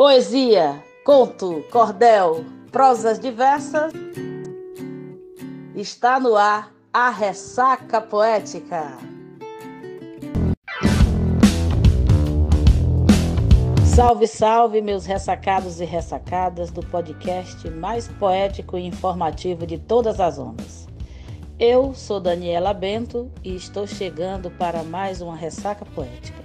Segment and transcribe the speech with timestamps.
[0.00, 2.42] Poesia, conto, cordel,
[2.72, 3.92] prosas diversas.
[5.76, 8.96] Está no ar a ressaca poética.
[13.84, 20.38] Salve, salve, meus ressacados e ressacadas do podcast mais poético e informativo de todas as
[20.38, 20.88] ondas.
[21.58, 26.40] Eu sou Daniela Bento e estou chegando para mais uma ressaca poética.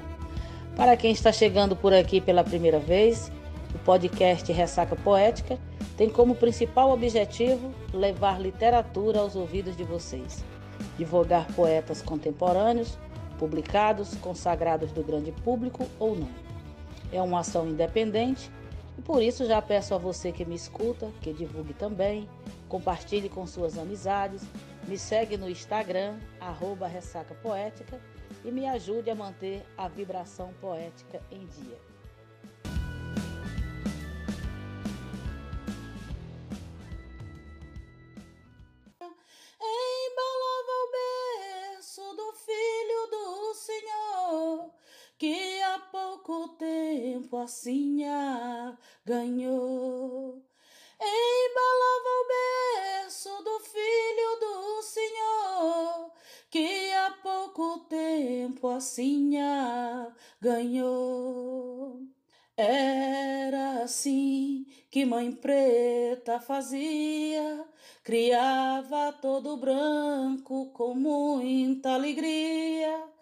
[0.76, 3.32] Para quem está chegando por aqui pela primeira vez,
[3.76, 5.60] o podcast Ressaca Poética
[5.98, 10.46] tem como principal objetivo levar literatura aos ouvidos de vocês,
[10.98, 12.98] divulgar poetas contemporâneos,
[13.38, 16.30] publicados, consagrados do grande público ou não.
[17.12, 18.50] É uma ação independente
[18.98, 22.30] e por isso já peço a você que me escuta que divulgue também,
[22.70, 24.42] compartilhe com suas amizades,
[24.88, 28.00] me segue no Instagram, arroba Ressaca Poética,
[28.46, 31.95] e me ajude a manter a vibração poética em dia.
[47.26, 48.04] Tempo assim
[49.04, 50.44] ganhou.
[51.02, 56.12] Embalava o berço do filho do Senhor,
[56.52, 59.32] que há pouco tempo assim
[60.40, 62.00] ganhou.
[62.56, 67.66] Era assim que mãe preta fazia,
[68.04, 73.15] criava todo branco com muita alegria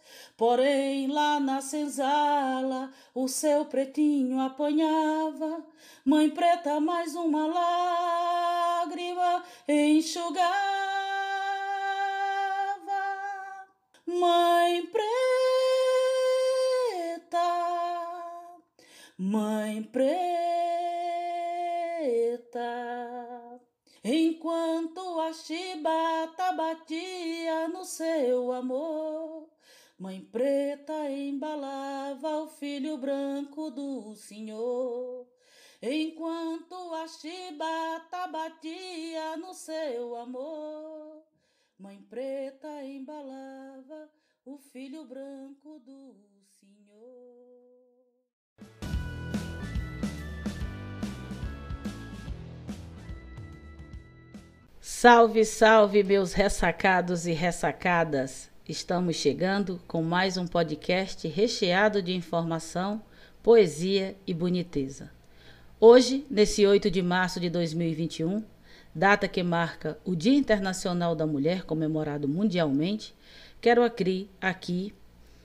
[0.45, 5.65] Porém, lá na senzala, o seu pretinho apanhava,
[6.03, 10.51] mãe preta, mais uma lágrima enxugava.
[14.05, 15.07] Mãe preta,
[19.17, 20.11] mãe preta,
[24.03, 29.52] enquanto a chibata batia no seu amor
[30.03, 35.25] Mãe preta embalava o filho branco do Senhor,
[35.81, 41.23] enquanto a chibata batia no seu amor.
[41.79, 44.09] Mãe preta embalava
[44.43, 46.17] o filho branco do
[46.49, 47.63] Senhor.
[54.81, 58.52] Salve, salve, meus ressacados e ressacadas!
[58.67, 63.03] Estamos chegando com mais um podcast recheado de informação,
[63.43, 65.11] poesia e boniteza.
[65.81, 68.41] Hoje, nesse 8 de março de 2021,
[68.95, 73.13] data que marca o Dia Internacional da Mulher, comemorado mundialmente,
[73.59, 74.93] quero aqui, aqui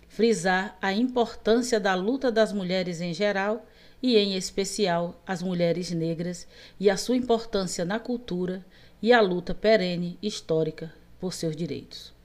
[0.07, 3.67] frisar a importância da luta das mulheres em geral
[4.01, 6.47] e, em especial, as mulheres negras
[6.79, 8.65] e a sua importância na cultura
[9.03, 12.17] e a luta perene histórica por seus direitos.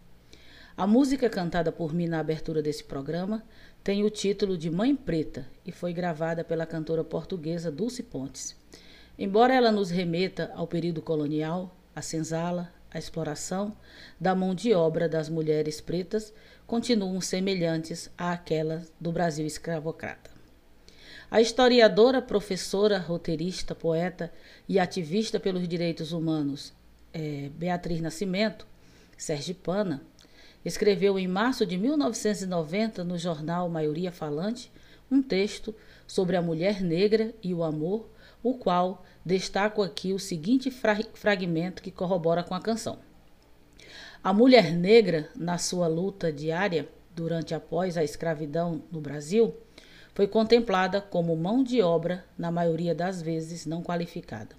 [0.75, 3.43] A música cantada por mim na abertura desse programa
[3.83, 8.55] tem o título de Mãe Preta e foi gravada pela cantora portuguesa Dulce Pontes.
[9.17, 13.77] Embora ela nos remeta ao período colonial, a senzala, a exploração
[14.19, 16.33] da mão de obra das mulheres pretas
[16.65, 20.31] continuam semelhantes àquelas do Brasil escravocrata.
[21.29, 24.33] A historiadora, professora, roteirista, poeta
[24.67, 26.73] e ativista pelos direitos humanos
[27.13, 28.65] é, Beatriz Nascimento,
[29.15, 30.01] sergipana,
[30.65, 34.71] escreveu em março de 1990 no jornal Maioria Falante
[35.11, 35.75] um texto
[36.07, 38.09] sobre a mulher negra e o amor,
[38.41, 42.99] o qual destaco aqui o seguinte fra fragmento que corrobora com a canção.
[44.23, 49.55] A mulher negra, na sua luta diária durante após a escravidão no Brasil,
[50.15, 54.55] foi contemplada como mão de obra, na maioria das vezes não qualificada.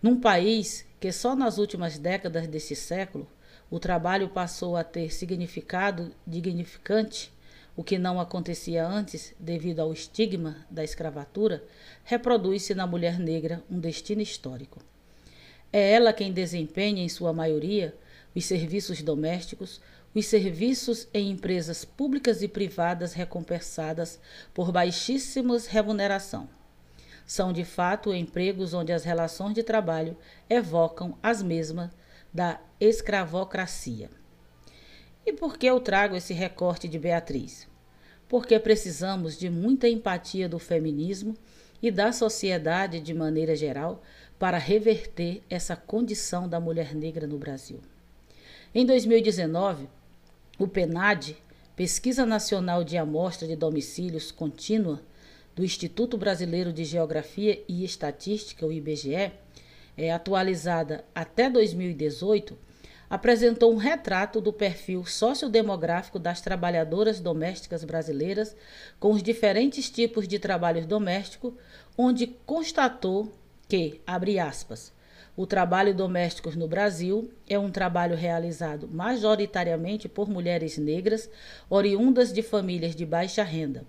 [0.00, 3.28] Num país que só nas últimas décadas desse século
[3.70, 7.32] o trabalho passou a ter significado dignificante,
[7.76, 11.62] o que não acontecia antes devido ao estigma da escravatura,
[12.02, 14.80] reproduz-se na mulher negra um destino histórico.
[15.72, 17.94] É ela quem desempenha, em sua maioria,
[18.34, 19.80] os serviços domésticos,
[20.14, 24.18] os serviços em empresas públicas e privadas recompensadas
[24.54, 26.48] por baixíssimas remuneração.
[27.26, 30.16] São, de fato, empregos onde as relações de trabalho
[30.48, 31.90] evocam as mesmas
[32.32, 34.10] da escravocracia.
[35.26, 37.68] E por que eu trago esse recorte de Beatriz?
[38.28, 41.34] Porque precisamos de muita empatia do feminismo
[41.82, 44.02] e da sociedade de maneira geral
[44.38, 47.80] para reverter essa condição da mulher negra no Brasil.
[48.74, 49.88] Em 2019,
[50.58, 51.36] o PENAD,
[51.74, 55.00] Pesquisa Nacional de Amostra de Domicílios Contínua,
[55.54, 59.32] do Instituto Brasileiro de Geografia e Estatística, o IBGE,
[59.98, 62.56] é, atualizada até 2018,
[63.10, 68.54] apresentou um retrato do perfil sociodemográfico das trabalhadoras domésticas brasileiras
[69.00, 71.54] com os diferentes tipos de trabalhos domésticos,
[71.96, 73.32] onde constatou
[73.68, 74.92] que, abre aspas,
[75.36, 81.30] o trabalho doméstico no Brasil é um trabalho realizado majoritariamente por mulheres negras,
[81.70, 83.84] oriundas de famílias de baixa renda.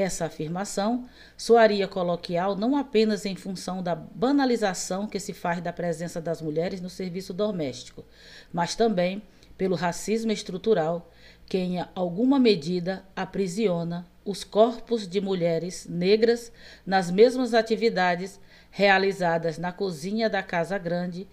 [0.00, 6.20] Essa afirmação soaria coloquial não apenas em função da banalização que se faz da presença
[6.20, 8.04] das mulheres no serviço doméstico,
[8.52, 9.20] mas também
[9.56, 11.10] pelo racismo estrutural
[11.46, 16.52] que, em alguma medida, aprisiona os corpos de mulheres negras
[16.86, 18.38] nas mesmas atividades
[18.70, 21.26] realizadas na cozinha da Casa Grande,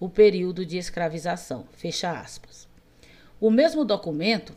[0.00, 1.66] o período de escravização.
[1.70, 2.66] Fecha aspas.
[3.40, 4.52] O mesmo documento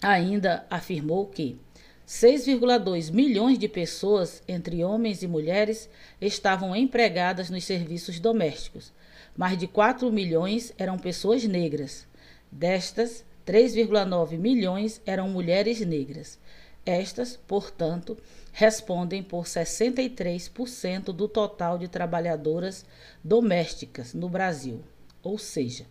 [0.00, 1.60] ainda afirmou que
[2.08, 8.94] 6,2 milhões de pessoas, entre homens e mulheres, estavam empregadas nos serviços domésticos.
[9.36, 12.06] Mais de 4 milhões eram pessoas negras.
[12.50, 16.38] Destas, 3,9 milhões eram mulheres negras.
[16.86, 18.16] Estas, portanto,
[18.52, 22.86] respondem por 63% do total de trabalhadoras
[23.22, 24.82] domésticas no Brasil.
[25.22, 25.84] Ou seja,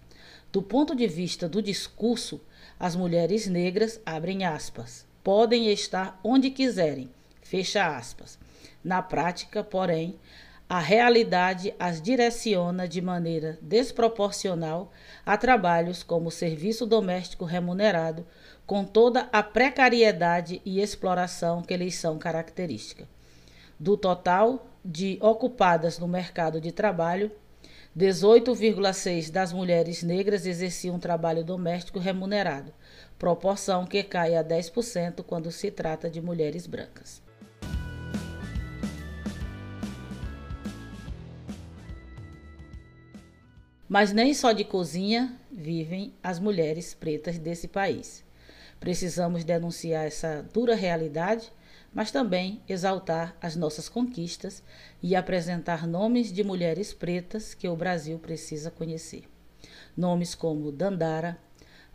[0.52, 2.42] do ponto de vista do discurso,
[2.80, 7.10] as mulheres negras abrem aspas podem estar onde quiserem.
[7.42, 8.40] Fecha aspas.
[8.82, 10.18] Na prática, porém,
[10.70, 14.90] a realidade as direciona de maneira desproporcional
[15.26, 18.26] a trabalhos como serviço doméstico remunerado,
[18.66, 23.06] com toda a precariedade e exploração que lhes são características.
[23.78, 27.34] Do total de ocupadas no mercado de trabalho,
[27.98, 32.72] 18,6% das mulheres negras exerciam trabalho doméstico remunerado,
[33.18, 37.24] proporção que cai a 10% quando se trata de mulheres brancas.
[43.90, 48.24] Mas nem só de cozinha vivem as mulheres pretas desse país.
[48.80, 51.52] Precisamos denunciar essa dura realidade,
[51.98, 54.62] mas também exaltar as nossas conquistas
[55.02, 59.24] e apresentar nomes de mulheres pretas que o Brasil precisa conhecer.
[59.98, 61.40] Nomes como Dandara,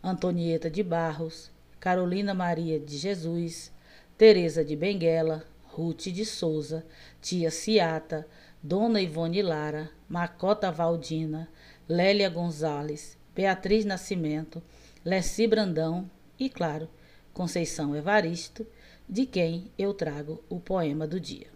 [0.03, 3.71] Antonieta de Barros, Carolina Maria de Jesus,
[4.17, 6.85] Teresa de Benguela, Ruth de Souza,
[7.21, 8.27] Tia Ciata,
[8.61, 11.47] Dona Ivone Lara, Macota Valdina,
[11.87, 14.61] Lélia Gonzalez, Beatriz Nascimento,
[15.05, 16.89] Lessi Brandão e, claro,
[17.33, 18.67] Conceição Evaristo,
[19.07, 21.47] de quem eu trago o poema do dia.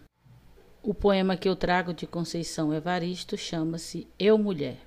[0.84, 4.78] O poema que eu trago de Conceição Evaristo chama-se Eu Mulher.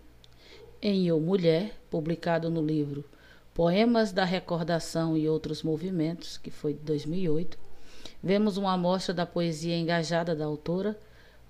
[0.80, 3.04] Em Eu Mulher, publicado no livro
[3.52, 7.58] Poemas da Recordação e Outros Movimentos, que foi de 2008,
[8.22, 10.98] vemos uma amostra da poesia engajada da autora,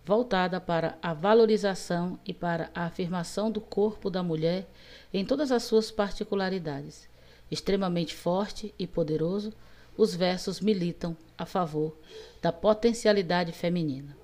[0.04, 4.68] voltada para a valorização e para a afirmação do corpo da mulher
[5.12, 7.08] em todas as suas particularidades.
[7.50, 9.52] Extremamente forte e poderoso,
[9.96, 11.96] os versos militam a favor
[12.40, 14.16] da potencialidade feminina.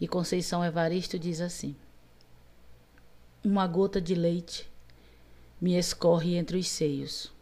[0.00, 1.74] E Conceição Evaristo diz assim:
[3.42, 4.68] Uma gota de leite
[5.60, 7.32] me escorre entre os seios.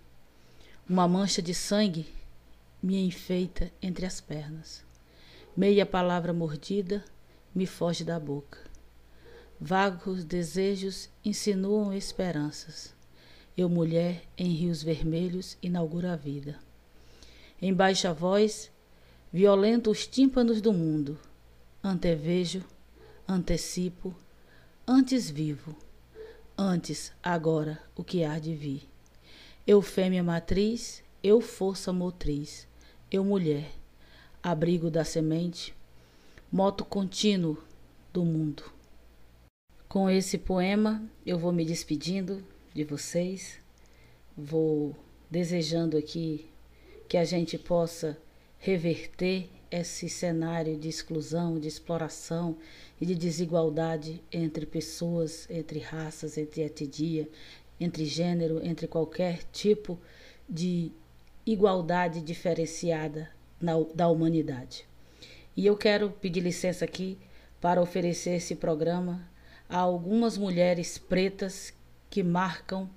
[0.88, 2.06] Uma mancha de sangue
[2.82, 4.84] me enfeita entre as pernas.
[5.56, 7.04] Meia palavra mordida
[7.54, 8.58] me foge da boca.
[9.60, 12.94] Vagos desejos insinuam esperanças.
[13.56, 16.58] Eu, mulher, em rios vermelhos, inauguro a vida.
[17.64, 18.70] Em baixa voz,
[19.32, 21.18] violento os tímpanos do mundo.
[21.82, 22.62] Antevejo,
[23.26, 24.14] antecipo,
[24.86, 25.74] antes vivo
[26.58, 28.86] antes, agora, o que há de vir.
[29.66, 32.68] Eu fêmea matriz, eu força motriz,
[33.10, 33.72] eu mulher,
[34.42, 35.74] abrigo da semente,
[36.52, 37.56] moto contínuo
[38.12, 38.62] do mundo.
[39.88, 42.44] Com esse poema, eu vou me despedindo
[42.74, 43.58] de vocês,
[44.36, 44.94] vou
[45.30, 46.46] desejando aqui
[47.08, 48.18] que a gente possa
[48.58, 52.56] reverter esse cenário de exclusão, de exploração
[53.00, 57.28] e de desigualdade entre pessoas, entre raças, entre etnia,
[57.80, 59.98] entre gênero, entre qualquer tipo
[60.48, 60.92] de
[61.44, 63.28] igualdade diferenciada
[63.60, 64.86] na, da humanidade.
[65.56, 67.18] E eu quero pedir licença aqui
[67.60, 69.28] para oferecer esse programa
[69.68, 71.72] a algumas mulheres pretas
[72.08, 72.88] que marcam,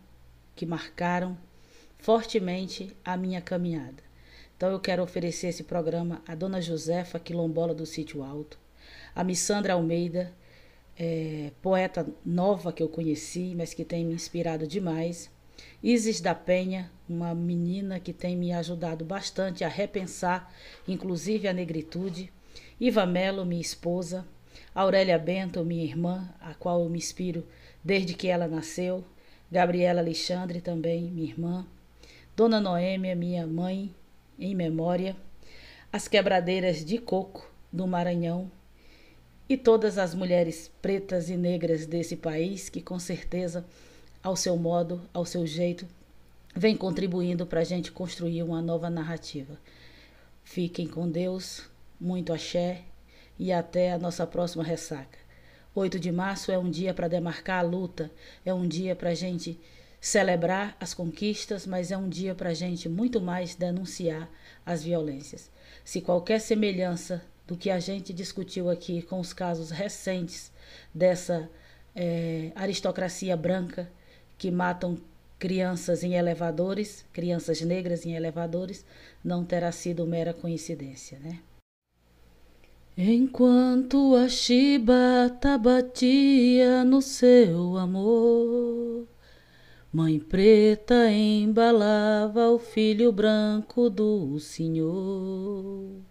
[0.56, 1.38] que marcaram
[2.00, 4.04] fortemente a minha caminhada.
[4.56, 8.58] Então eu quero oferecer esse programa à Dona Josefa Quilombola do Sítio Alto,
[9.16, 10.34] a Missandra Almeida,
[10.98, 15.30] é, poeta nova que eu conheci, mas que tem me inspirado demais.
[15.82, 20.51] Isis da Penha, uma menina que tem me ajudado bastante a repensar,
[20.88, 22.32] inclusive a negritude.
[22.80, 24.25] Iva Melo, minha esposa,
[24.74, 27.46] Aurélia Bento, minha irmã, a qual eu me inspiro
[27.84, 29.04] desde que ela nasceu,
[29.51, 31.66] Gabriela Alexandre também, minha irmã,
[32.38, 33.91] Dona Noêmia, minha mãe,
[34.38, 35.17] em memória,
[35.91, 38.51] as quebradeiras de coco do Maranhão
[39.50, 43.65] e todas as mulheres pretas e negras desse país que com certeza,
[44.22, 45.88] ao seu modo, ao seu jeito,
[46.56, 49.58] vem contribuindo para a gente construir uma nova narrativa.
[50.44, 51.67] Fiquem com Deus,
[52.00, 52.84] muito axé
[53.39, 55.17] e até a nossa próxima ressaca.
[55.74, 58.12] 8 de março é um dia para demarcar a luta,
[58.46, 59.60] é um dia para a gente
[60.08, 64.30] celebrar as conquistas, mas é um dia para a gente muito mais denunciar
[64.66, 65.52] as violências.
[65.84, 70.50] Se qualquer semelhança do que a gente discutiu aqui com os casos recentes
[70.96, 71.50] dessa
[71.94, 73.92] é, aristocracia branca
[74.38, 74.98] que matam
[75.38, 78.86] crianças em elevadores, crianças negras em elevadores,
[79.22, 81.40] não terá sido mera coincidência, né?
[82.98, 89.06] Enquanto a chibata batia no seu amor,
[89.91, 96.01] Mãe preta embalava o filho branco do Senhor.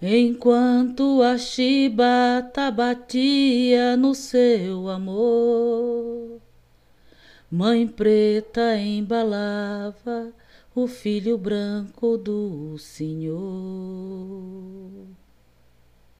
[0.00, 6.40] Enquanto a chibata batia no seu amor,
[7.50, 10.32] Mãe preta embalava
[10.74, 13.42] o filho branco do Senhor.